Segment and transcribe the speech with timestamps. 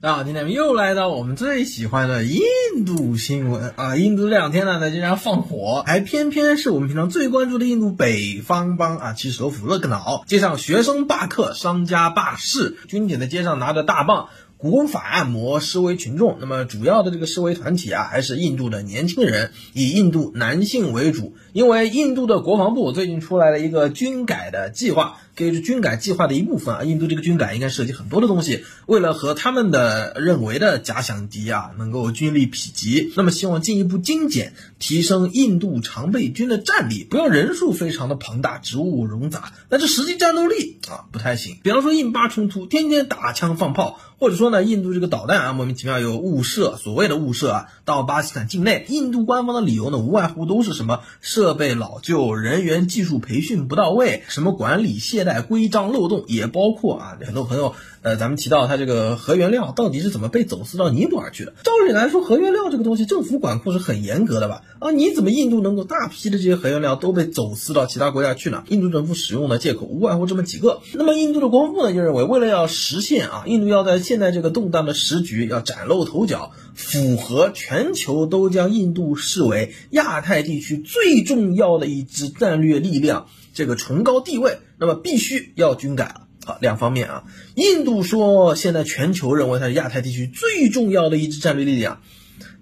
[0.00, 2.40] 大家好，今天又来到我们最喜欢的印
[2.86, 3.96] 度新闻啊！
[3.96, 14.28] 印度这两天呢在街上放火，还偏偏是我们平常最关注的印度北方邦啊，其首府勒克瑙，街上学生罢课，商家罢市，军警在街上拿着大棒。
[14.58, 21.36] 古法按摩示威群众，那么主要的这个示威团体啊，还是印度的年轻人，以印度男性为主。
[21.52, 26.82] 因为印度的国防部最近出来了一个军改的计划，给是军改计划的一部分啊。
[26.82, 41.58] 印度这个军改应该涉及很多的东西，为了和他们的认为的假想敌啊能够军力匹敌，那么希望进一步精简，提升印度常备军的战力，不要人数非常的庞大，植物冗杂，但是实际战斗力啊不太行。
[41.62, 44.00] 比方说印巴冲突，天天打枪放炮。
[44.18, 57.74] 或者说呢，印度这个导弹啊，莫名其妙有误射，所谓的误射啊，到巴基斯坦境内，印度官方的理由呢，无外乎都是什么设备老旧、人员技术培训不到位，什么管理懈怠、规章漏洞，也包括啊，很多朋友。
[58.02, 61.52] 呃，咱们提到它这个核原料到底是怎么被走私到尼泊尔去的？
[61.64, 64.62] 照理来说，核原料这个东西政府管控是很严格的吧？
[64.78, 68.62] 啊，你怎么印度能够大批的这些核原料都被走私到其他国家去呢？
[68.68, 70.80] 印度政府使用的借口无外乎这么几个。
[70.94, 86.27] 那么印度的国防部呢就认为，为了要实现啊，印度要在现在这个动荡的时局要崭露头角，符合全球都将印度视为亚太地区最重要的一支战略力量这个崇高地位，那么必须要军改了。
[86.60, 92.00] 两方面啊，印度说现在全球认为它是亚太地区最重要的一支战略力量，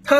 [0.03, 0.17] 它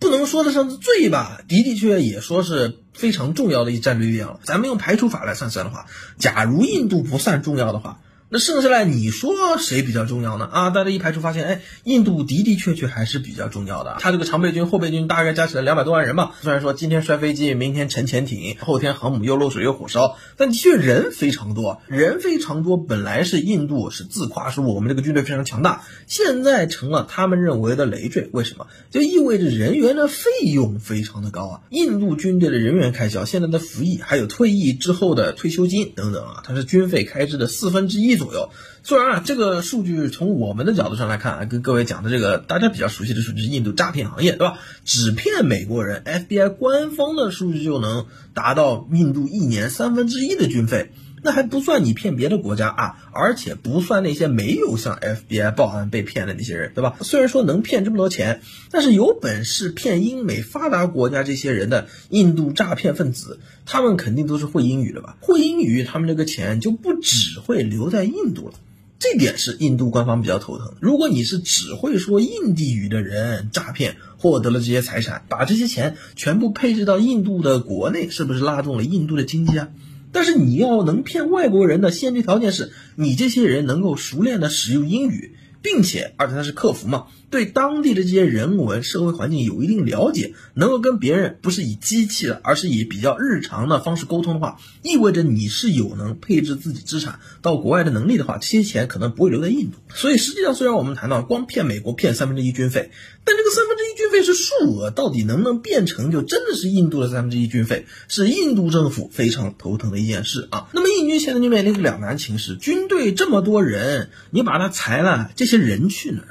[0.00, 4.40] 不能说得上是最吧，的的确也说是非常重要的一战略力量。
[4.42, 5.86] 咱们用排除法来算算的话，
[6.18, 8.00] 假如印度不算重要的话。
[8.28, 10.46] 那剩下来你说谁比较重要呢？
[10.50, 13.98] 啊，大家一排除发现，哎，印度的的确确还是比较重要的。
[14.00, 16.34] 他这个常备军、后备军大概加起来两百多万人吧。
[16.42, 22.76] 虽然说今天摔飞机，明天沉潜艇，后天航母又漏水又火烧，但的确人非常多，人非常多。
[22.76, 28.28] 本来是印度是自夸说我们这个军队非常强大，现在成了他们认为的累赘。
[28.32, 28.66] 为什么？
[28.90, 31.60] 就意味着人员的费用非常的高啊。
[31.70, 38.15] 印度军队的人员开销，现在的服役还有退役之后的退休金等等啊，它是军费开支的四分之一。
[38.16, 38.50] 左右，
[38.82, 44.58] 虽然啊，这个数据从我们的角度上来看啊，跟各位讲的这个大家比较熟悉的数据是印度诈骗行业，对吧？
[44.84, 50.92] 只骗美国人，FBI 官方的数据就能达到印度一年三分之一的军费。
[51.26, 56.94] 那还不算你骗别的国家啊，而且不算那些没有向 FBI 报案被骗的那些人，对吧？
[57.00, 65.16] 虽然说能骗这么多钱，但是有本事骗英美发达国家这些人的印度诈骗分子，他们肯定都是会英语的吧？
[65.20, 68.54] 会英语，他们这个钱就不只会留在印度了，
[69.00, 70.74] 这点是印度官方比较头疼。
[70.78, 79.70] 如果你是只会说印地语的人诈骗获得了这些财产，把这些钱全部配置到印度的国内，是不是拉动了印度的经济啊？
[80.16, 99.78] 但是你要能骗外国人的先决条件是你这些人能够熟练的使用英语，并且而且他是客服嘛，对当地的这些人文社会环境有一定了解，能够跟别人不是以机器的，而是以比较日常的方式沟通的话，意味着你是有能配置自己资产到国外的能力的话，这些钱可能不会留在印度。
[99.92, 102.90] 所以实际上，虽然我们谈到光骗美国骗三分之一军费，
[103.24, 110.68] 但这个三分之一军费是数额，到底能不能变成就真的是印度的三分之一军费，是印度政府非常头疼的一件事啊。
[110.72, 116.28] 那么印军现在就面临着两难情势，军队这么多人，你把他裁了，这些人去哪儿？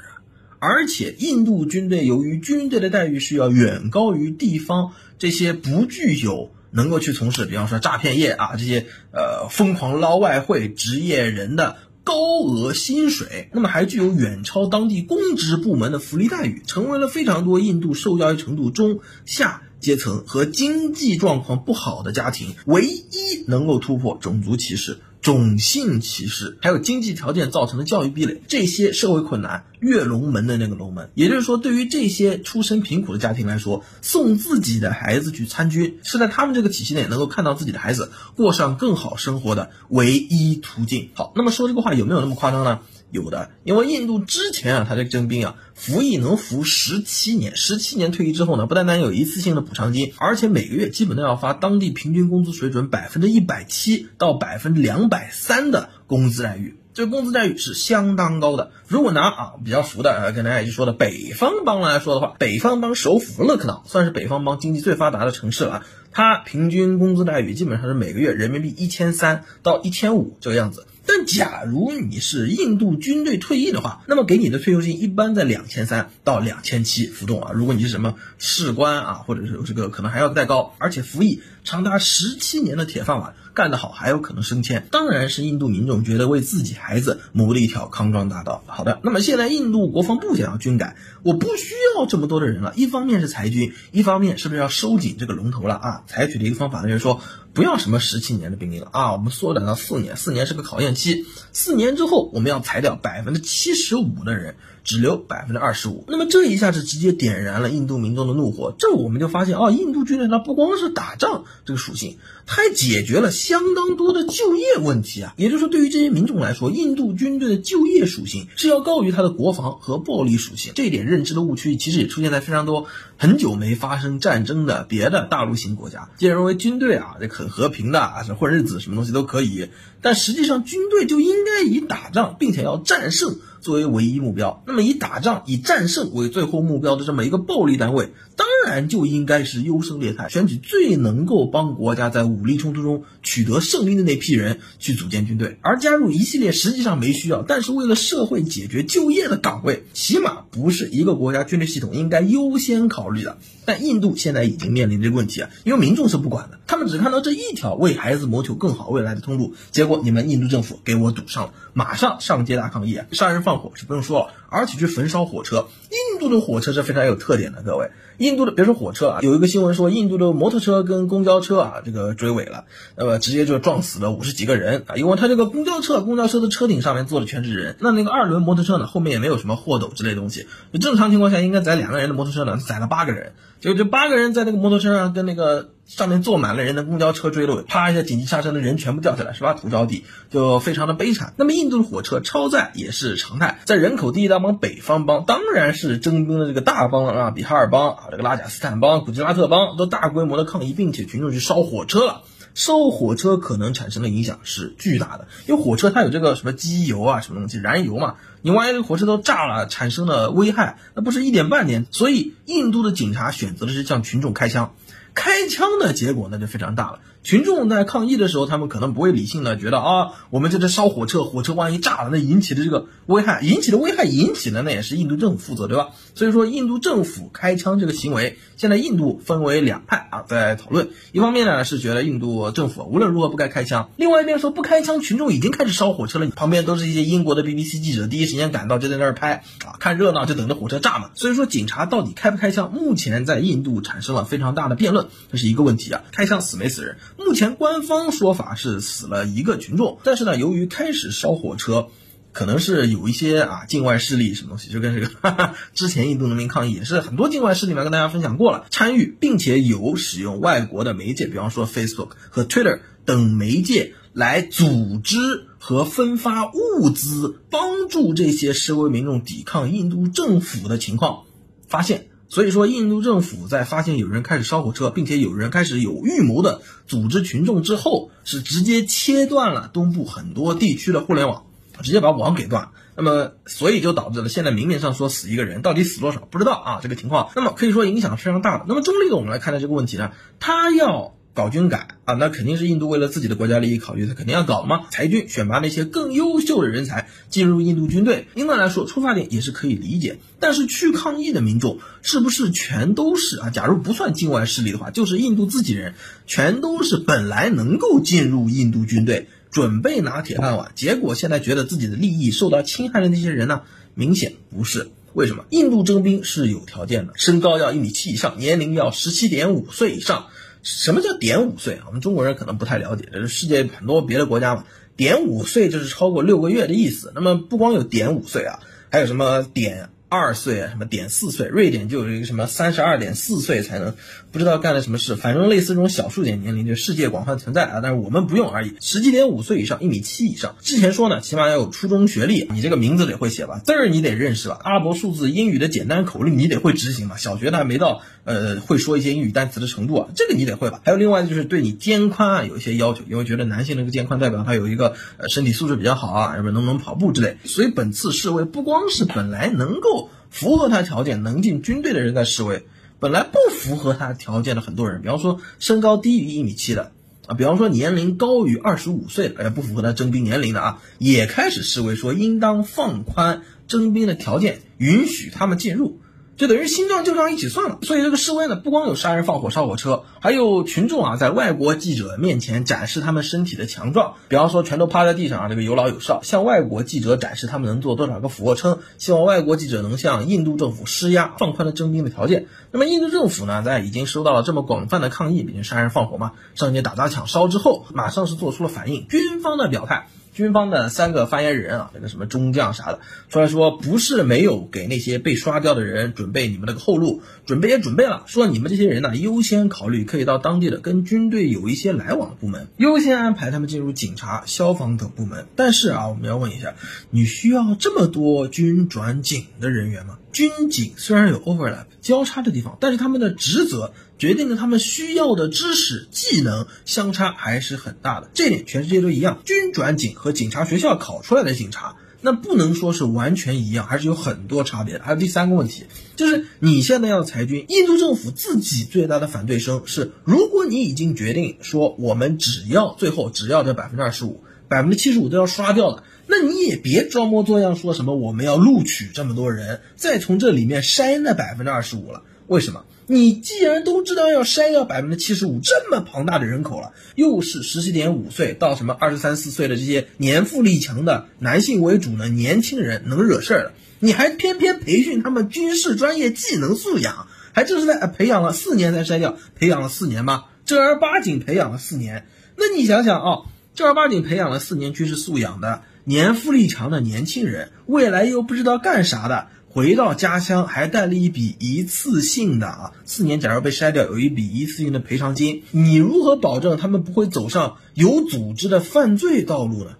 [0.58, 11.76] 而且印度军队由于军队的待遇是要远高于地方这些不具有能够去从事，比方说诈骗业啊这些呃疯狂捞外汇职业人的。
[12.06, 24.98] 高额薪水，那么还具有远超当地公职部门的福利待遇，成为了非常多印度受教育程度中下阶层和经济状况不好的家庭唯一能够突破种族歧视。
[25.26, 31.10] 种姓歧视，还有经济条件造成的教育壁垒，这些社会困难跃龙门的那个龙门。
[31.14, 41.10] 也就是说，对于这些出身贫苦的家庭来说，送自己的孩子去参军，是在他们这个体系内能够看到自己的孩子过上更好生活的唯一途径。
[41.14, 42.78] 好，那么说这个话有没有那么夸张呢？
[43.16, 58.70] 有的，因为印度之前啊，他这个征兵啊，服役能服十七年，十七年退役之后呢，不单单有一次性的补偿金，而且每个月基本都要发当地平均工资水准百分之一百七到百分之两百三的工资待遇，这个工资待遇是相当高的。
[58.86, 65.82] 如果拿啊比较熟的呃跟大家一直说的北方邦来说的话，北方邦首府勒克瑙算是北方邦经济最发达的城市了，
[66.12, 70.86] 它平均工资待遇基本上是每个月人民币一千三到一千五这个样子。
[71.06, 77.52] 但假如你是印度军队退役的话，那么给你的退休金一般在两千三到两千七浮动啊。
[77.54, 84.86] 如果你是什么士官啊，或者是这个可能还要再高，而且服役长达十七年的铁饭碗，干得好还有可能升迁。
[84.92, 88.62] 当然是印度民众觉得为自己孩子谋了一条康庄大道。
[88.66, 92.72] 好的，那么现在印度国防部想要军改，我不需要这么多的人了。
[92.76, 96.02] 一方面是裁军，一方面是不是要收紧这个龙头了啊？
[96.06, 97.20] 采取的一个方法呢，就是说
[97.52, 104.54] 不要什么十七年的兵力了啊，我们缩短到四年，四年是个考验期，四年之后我们要裁掉百分之七十五的人。
[104.86, 108.72] 只留百分之二十五，那么这一下子直接点燃了印度民众的怒火。
[108.78, 115.34] 这我们就发现啊，印度军队它不光是打仗这个属性，它还解决了相当多的就业问题啊。
[115.36, 120.72] 也就是说，对于这些民众来说，印度军队的就业属性是要高于它的国防和暴力属性。
[120.76, 122.86] 这一点认知的误区，其实也出现在非常多
[123.16, 129.68] 很久没发生战争的别的大陆型国家，竟然认为军队啊这很和平的啊，是混日子，什么东西都可以。
[130.00, 134.62] 但实际上，军队就应该以打仗并且要战胜作为唯一目标。
[134.64, 153.38] 那么，以打仗、以战胜为最后目标的这么一个暴力单位，当然就应该是优胜劣汰，选取最能够帮国家在武力冲突中取得胜利的那批人去组建军队，而加入一系列实际上没需要，但是为了社会解决就业的岗位，起码不是一个国家军队系统应该优先考虑的。
[153.64, 165.68] 但印度现在已经面临这个问题啊，因为民众是不管的，他们只看到这一条为孩子谋求更好未来的通路，结果你们印度政府给我堵上了，马上上街大抗议，杀人放火是不用说了，而且去焚烧火车。
[165.90, 172.64] 印度的火车是非常有特点的，各位，印度的别说火车啊，有一个新闻说印度的摩托车跟公交车啊这个追尾了，
[172.96, 174.82] 那么直接就撞死了五十几个人。
[174.86, 180.46] 啊，因为他这个公交车，公交车的车顶上面坐的全是人，那那个二轮摩托车呢，后面也没有什么货斗之类东西，
[180.80, 183.32] 正常情况下应该载两个人的摩托车呢，载了八个人。
[183.60, 189.54] 就这八个人在那个摩托车上，跟那个上面坐满了人的公交车追了尾，啪一下紧急刹车，的人全部掉下来，是吧？
[189.54, 191.32] 土着地，就非常的悲惨。
[191.36, 202.22] 那么印度的火车超载也是常态，在人口第一大邦北方邦，当然是征兵的这个大邦啊，比哈尔邦啊，这个拉贾斯坦邦、古吉拉特邦都大规模的抗议，并且群众去烧火车了。
[202.56, 211.84] 受火车可能产生的影响是巨大的，因为火车它有这个什么机油啊，什么东西燃油嘛，你万一火车都炸了，产生的危害，那不是一点半点。
[211.90, 214.74] 所以印度的警察选择的是向群众开枪，
[215.14, 217.00] 开枪的结果那就非常大了。
[217.26, 225.88] 群众在抗议的时候，他们可能不会理性的觉得啊，我们这是烧火车，火车万一炸了，那引起的这个危害，引起的危害引起的那也是印度政府负责，对吧？
[226.14, 230.90] 所以说，印度政府开枪这个行为，现在印度分为两派啊，在讨论。
[231.10, 241.10] 一方面呢是觉得印度政府无论如何不该开枪，另外一边说不开枪，群众已经开始烧火车了，旁边都是一些英国的 BBC 记者，第一时间赶到就在那儿拍啊，看热闹就等着火车炸嘛。
[241.16, 246.98] 所以说，警察到底开不开枪，目前在印度产生了非常大的辩论，这是一个问题啊，开枪死没死人？
[247.18, 251.88] 目前官方说法是死了一个群众，但是呢，由于开始烧火车，
[252.32, 265.16] 可能是有一些啊境外势力什么东西，就跟这个 哈哈之前印度农民抗议也是很多境外势力嘛，跟大家分享过了，参与并且有使用外国的媒介，比方说 Facebook 和 Twitter 等媒介来组织
[265.58, 271.24] 和分发物资，帮助这些示威民众抵抗印度政府的情况
[271.66, 272.08] 发现。
[272.28, 281.46] 所以说，印度政府在发现有人开始烧火车，并且有人开始有预谋的组织群众之后，是直接切断了东部很多地区的互联网，
[281.82, 282.70] 直接把网给断。
[282.96, 287.30] 那么，所以就导致了现在明面上说死一个人，到底死多少不知道啊，这个情况。
[287.34, 288.64] 那么可以说影响非常大的。
[288.68, 291.15] 那么中立的我们来看待这个问题呢，他要。
[291.36, 294.86] 搞军改啊，那肯定是印度为了自己的国家利益考虑，他肯定要搞嘛。
[294.90, 298.26] 裁军，选拔那些更优秀的人才进入印度军队。
[298.34, 300.18] 另外来说，出发点也是可以理解。
[300.40, 303.50] 但是去抗议的民众是不是全都是啊？
[303.50, 305.92] 假如不算境外势力的话，就是印度自己人，
[306.26, 313.60] 全都是本来能够进入印度军队，准备拿铁饭碗，结果现在觉得自己的利益受到侵害的那些人呢？
[313.94, 314.88] 明显不是。
[315.12, 315.44] 为什么？
[315.50, 320.26] 印度征兵是有条件的，身高要一米七以上，年龄要十七点五岁以上。
[320.66, 321.84] 什么叫点五岁啊？
[321.86, 324.64] 我们中国人可能不太了解，这是世界很多别的国家嘛。
[324.96, 327.12] 点五岁就是超过六个月的意思。
[327.14, 328.58] 那么不光有点五岁啊，
[328.90, 329.90] 还有什么点？
[330.08, 331.48] 二岁啊，什么点四岁？
[331.48, 333.94] 瑞典就有一个什么三十二点四岁才能，
[334.30, 338.76] 不知道干了什么事，反正类似这种小数点年龄，就世界广泛存在啊，但是我们不用而已。
[338.80, 340.54] 十七点五岁以上，一米七以上。
[340.60, 350.82] 之前说呢，起码要有初中学历，你这个名字得会写吧，字儿你得认识吧，阿拉伯数字、英语的简单口令你得会执行吧，小学的还没到呃会说一些英语单词的程度啊，这个你得会吧。
[350.84, 357.38] 还有另外就是对你肩宽啊有一些要求，因为觉得男性这个肩宽代表他有一个呃身体素质比较好啊，什么能不能跑步之类。
[357.44, 360.10] 所以本次示威不光是本来能够。
[360.28, 362.66] 符合他条件能进军队的人在示威，
[362.98, 366.92] 本来不符合他条件的很多人，比方说身高低于一米七的
[367.26, 376.00] 啊，比方说年龄高于二十五岁的，哎，不符合他征兵年龄的啊，也开始示威，说应当放宽征兵的条件，允许他们进入。
[376.36, 377.78] 就等于新账旧账一起算了。
[377.82, 392.46] 所以这个示威呢，不光有杀人放火烧火车，还有群众啊在外国记者面前展示他们身体的强壮，比方说全都趴在地上啊，这个有老有少，向外国记者展示他们能做多少个俯卧撑，希望外国记者能向印度政府施压，放宽了征兵的条件。
[392.70, 400.08] 那么印度政府呢，在已经收到了这么广泛的抗议，毕竟杀人放火嘛，上街打砸抢烧之后，马上是做出了反应，军方的表态。
[400.36, 403.00] 军方的三个发言人啊，那个什么中将啥的，
[403.30, 415.46] 出来说不是没有给那些被刷掉的人准备你们那个后路，准备也准备了，说你们这些人呢，优先考虑可以到当地的跟军队有一些来往的部门，优先安排他们进入警察、消防等部门。
[415.56, 416.74] 但是啊，我们要问一下，
[417.08, 420.18] 你需要这么多军转警的人员吗？
[420.32, 428.30] 军警虽然有 overlap 交叉的地方，但是他们的职责决定了他们需要的知识技能相差还是很大的。
[428.34, 435.04] 这点全世界都一样，军转警和警察学校考出来的警察，那不能说是完全一样，还是有很多差别的。
[435.04, 435.84] 还有第三个问题，
[436.16, 446.04] 就是你现在要裁军，印度政府自己最大的反对声是：如果你已经决定说我们只要最后只要这百分之二十五，百分之七十五都要刷掉了。
[446.26, 452.22] 那你也别装模作样说什么我们要录取这么多人，再从这里面筛那百分之二十五了。
[452.48, 452.84] 为什么？
[453.08, 470.46] 你既然都知道要筛掉百分之七十五这么庞大的人口了，又是十七点五岁到什么二十三四岁的这些年富力强的男性为主的年轻人能惹事儿的，你还偏偏培训他们军事专业技能素养，还就是在培养了四年才筛掉，培养了四年吗？
[470.64, 473.38] 正儿八经培养了四年，那你想想啊，
[473.76, 475.82] 正儿八经培养了四年军事素养的。
[476.08, 489.90] 年富力强的年轻人，未来又不知道干啥的，回到家乡还带了一笔一次性的啊，四年假如被筛掉，有一笔一次性的赔偿金，你如何保证他们不会走上有组织的犯罪道路呢？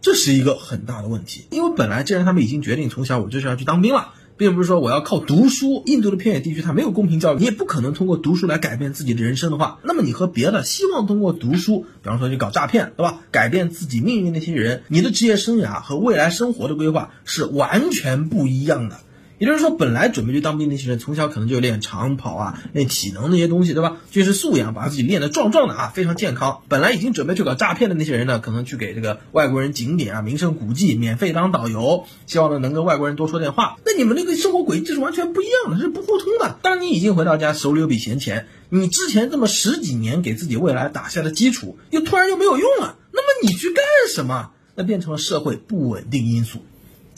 [0.00, 4.14] 这是一个很大的问题，因为本来既然他们已经决定从小我就是要去当兵了。
[4.36, 13.20] 并不是说我要靠读书，印度的偏远地区它没有公平教育，你也不可能通过读书来改变自己的人生的话，那么你和别的希望通过读书，比方说去搞诈骗，对吧？
[13.30, 18.98] 改变自己命运那些人，你的职业生涯和未来生活的规划是完全不一样的。
[19.40, 23.96] 也就是说，本来准备去当兵那些人，从小可能就练长跑啊，练体能那些东西，对吧？
[24.10, 26.60] 军事素养，把自己练得壮壮的啊，非常健康。
[26.68, 33.78] 本来已经准备去搞诈骗的那些人呢，可能去给这个外国人景点啊、名胜古迹免费当导游，希望呢能跟外国人多说点话。
[33.86, 36.58] 那你们那个生活轨迹是完全不一样的，是不互通的。
[36.60, 43.82] 当你已经回到家，手里有笔闲钱，你之前这么十几年给自己未来打下的基础，又突然又没有用了，那么你去干
[44.12, 44.50] 什么？
[44.74, 46.60] 那变成了社会不稳定因素。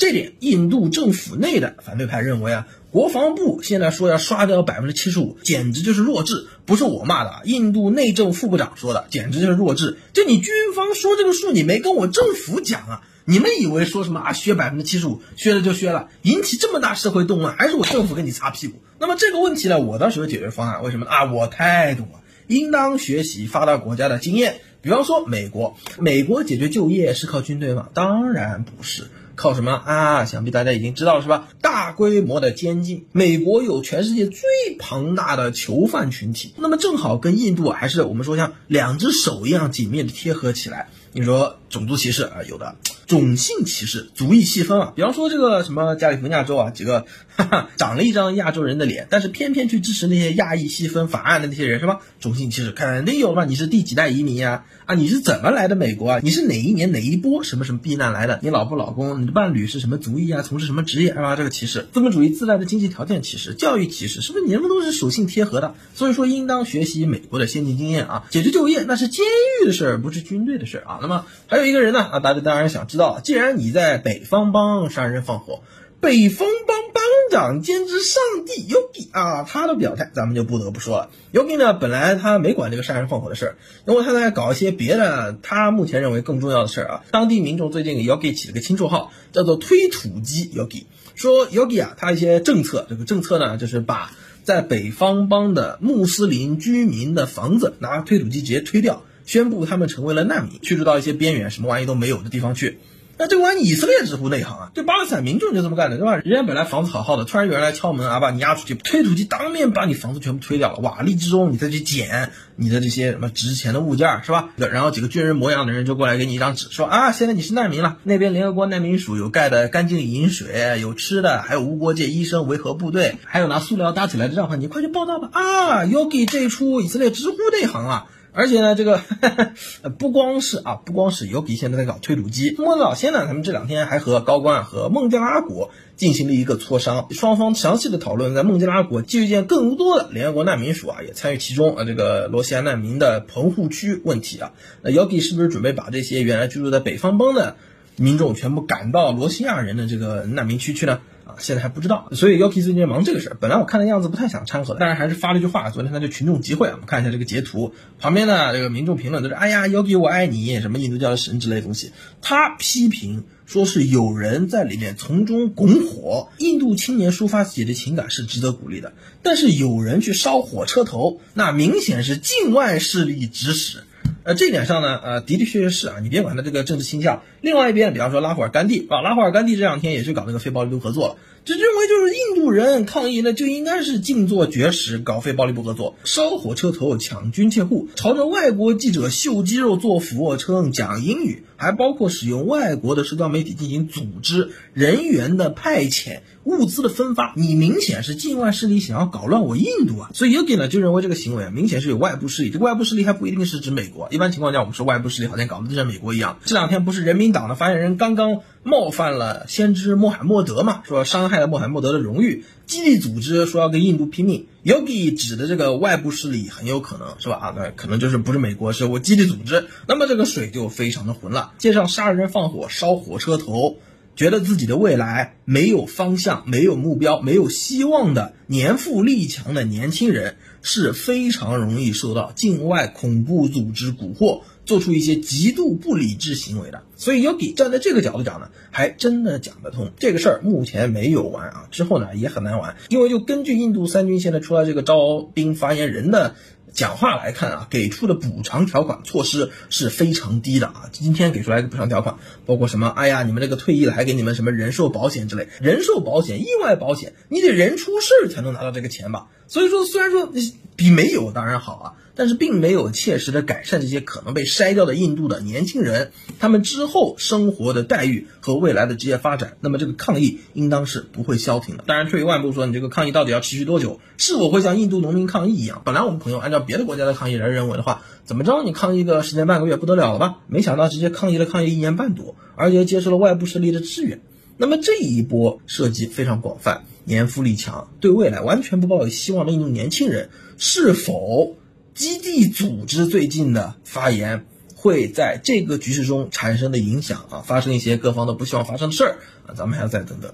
[0.03, 6.49] 这点，印度政府内的反对派认为啊，国防部现在说要刷掉百分之七十五，简直就是弱智。
[6.67, 9.99] 不是我骂的，印度内政副部长说的，简直就是弱智。
[10.13, 13.03] 就你军方说这个数，你没跟我政府讲啊？
[13.27, 18.83] 你们以为说什么啊，削百分之七十五，削了就削了，引起这么大社会动乱，还是我政府给你擦屁股？
[18.99, 20.83] 那么这个问题呢，我倒是有解决方案。
[20.83, 21.31] 为什么啊？
[21.33, 22.19] 我太懂了，
[22.49, 24.57] 应当学习发达国家的经验。
[24.81, 27.89] 比方说美国，美国解决就业是靠军队吗？
[27.95, 29.05] 当然不是。
[29.37, 30.25] 靠什么啊？
[30.25, 31.49] 想必大家已经知道了是吧？
[31.61, 34.41] 大规模的监禁，美国有全世界最
[34.79, 40.89] 庞大的囚犯群体，那么正好跟印度还是我们说像两只手一样紧密的贴合起来。
[41.13, 42.77] 你说种族歧视啊，有的
[43.13, 44.93] 种姓歧视，族裔细分啊。
[44.97, 47.05] 比方说这个什么加利福尼亚州啊，几个
[47.37, 52.01] 哈哈长了一张亚洲人的脸，但是偏偏去支持那些亚裔细分法案的那些人是吧？
[52.21, 53.45] 种姓歧视肯定有吧？
[53.45, 54.65] 你是第几代移民呀？
[54.87, 56.21] 啊，你是怎么来的美国啊？
[56.23, 58.41] 你是哪一年哪一波什么什么避难来的？
[58.43, 60.43] 你老婆老公、你的伴侣是什么族裔啊？
[60.43, 61.37] 从事什么职业是吧？
[61.37, 65.75] 这个歧视，资本主义自带的经济条件歧视，教育歧视，是不是你们都是属性贴合的？
[65.95, 69.25] 所以说应当学习美国的先进经验啊，解决就业那是监
[69.63, 70.99] 狱的事儿，不是军队的事儿啊。
[71.01, 75.63] 那么还有一个人呢啊，大家当然想知道，既然你在北方帮杀人放火，
[76.01, 81.11] 北方帮帮长兼之上帝 Yogi 啊，他的表态咱们就不得不说了。
[81.33, 83.57] Yogi 呢，本来他没管这个杀人放火的事儿，
[83.87, 87.05] 因为他在搞一些别的，他目前认为更重要的事儿啊。
[87.11, 99.05] 当地民众最近给 Yogi 起了个新绰号，叫做推土机 Yogi，说 Yogi 啊，他一些政策，这个政策呢，就是把在北方帮的穆斯林居民的房子拿推土机直接推掉。
[99.33, 102.81] 宣布他们成为了难民，驱逐到一些边缘、什么玩意都没有的地方去。
[103.17, 104.71] 那这玩意以色列直呼内行啊！
[104.75, 106.17] 这巴勒斯坦民众就这么干的，对吧？
[106.17, 110.81] 人家本来房子好好的，突然有人来敲门啊，把你押出去，推土机当面把你房子全部推掉了。
[110.81, 114.51] 瓦砾之中，你再去捡你的这些什么值钱的物件，是吧？
[114.57, 117.97] 然后几个军人模样的人就过来给你一张纸，说啊，现在你是难民了。
[118.03, 125.31] 那边联合国难民署有盖的干净饮水，有吃的，还有无国界医生维和部队，还有拿塑料搭起来的帐篷，你快去报道吧！
[125.33, 128.07] 啊，Yogi 这一出以色列直呼内行啊！
[128.35, 129.03] 而且呢，这个
[129.99, 147.57] 不光是啊，不光是 Yogi 现在在搞推土机，莫德老先呢，他们这两天还和高官和孟加拉国进行了一个磋商，双方详细的讨论在孟加拉国基建更多的联合国难民署啊也参与其中啊，这个罗西亚难民的棚户区问题啊，那 Yogi 是不是准备把这些原来居住在北方邦的
[147.97, 151.01] 民众全部赶到罗西亚人的这个难民区去呢？
[151.39, 153.37] 现在还不知道，所以 Yoki 最近忙这个事儿。
[153.41, 155.71] 本来我看的样子不太想掺和的，但是还是发了一句话。
[155.71, 157.75] 昨天他就群众集会啊，我们看一下这个截图。
[157.99, 166.29] 旁边呢，这个民众评论都是：“哎呀，Yoki 我爱你，什么印度教的神之类的东西。”他批评说是有人在里面从中拱火。
[166.39, 173.85] 印度青年抒发自己的情感是值得鼓励的，但是有人去烧火车头，那明显是境外势力指使。
[174.25, 177.23] 呃，这点上呢，呃，的的确确是啊，你别管他这个政治倾向。
[177.41, 200.11] 另外一边，比方说拉胡尔甘地啊，拉胡尔甘地这两天也是搞那个非暴力不合作了，就认为就是印度人抗议呢，就应该是静坐绝食，搞非暴力不合作，烧火车头，抢军械库，朝着外国记者秀肌肉、做俯卧撑、讲英语，还包括使用外国的社交媒体进行组织人员的派遣、物资的分发，你明显是境外势力想要搞乱我印度啊！
[200.13, 202.51] 所以 Yogi 呢就认为这个行为啊，明显是有外部势力。
[202.51, 206.39] 这个外部势力还不一定是指美国，一般情况下我们说外部势力好像搞得就像美国一样。
[206.45, 210.83] 这两天不是人民党的发言人刚刚冒犯了先知穆罕默德嘛？
[210.85, 214.47] 说伤害了穆罕默德的荣誉，基地组织说要跟印度拼命。
[214.65, 217.37] Yogi 指的这个外部势力很有可能是吧？
[217.37, 219.67] 啊，那可能就是不是美国，是我基地组织。
[219.87, 221.53] 那么这个水就非常的浑了。
[221.59, 223.79] 街上杀人放火烧火车头，
[224.15, 234.43] 觉得自己的未来没有方向、没有目标、没有希望的年富力强的年轻人，是非常容易受到境外恐怖组织蛊惑。
[234.65, 239.91] 做出一些极度不理智行为的，所以 Yogi 站在这个角度讲呢，还真的讲得通。
[239.99, 246.37] 这个事儿目前没有完啊，之后呢也很难完，因为就根据印度三军现在出来这个招兵发言人的
[246.73, 250.89] 讲话来看啊，给出的补偿条款措施是非常低的啊。
[250.91, 252.89] 今天给出来一个补偿条款，包括什么？
[252.89, 259.29] 哎呀，你们这个退役了还给你们什么人寿保险之类，人寿保险、意外保险，你得人出事儿才能拿到这个钱吧？
[259.47, 260.33] 所以说，虽然说
[260.75, 261.93] 比没有当然好啊。
[262.15, 269.57] 但是并没有切实的改善这些可能被筛掉的印度的年轻人，他们之后生活的待遇和未来的职业发展。
[269.61, 271.85] 那么这个抗议应当是不会消停的。
[271.87, 274.01] 当然，退一万步说，你这个抗议到底要持续多久？
[274.19, 275.83] 是否会像印度农民抗议一样？
[275.85, 280.41] 本来我们朋友按照别的国家的抗议人认为的话，怎么着你抗议个十年半个月不得了了吧？
[280.49, 284.21] 没想到直接抗议了抗议一年半多，而且接受了外部势力的支援。
[284.59, 291.57] 那么这一波涉及非常广泛，年富力强，对未来完全不抱有希望的印度年轻人是否？
[291.95, 300.33] 基地组织最近的发言会在这个局势中产生的影响啊，发生一些各方都不希望发生的事儿啊，咱们还要再等等。